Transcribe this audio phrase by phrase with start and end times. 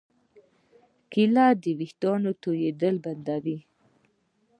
[1.11, 3.57] کېله د ویښتانو تویېدل بندوي.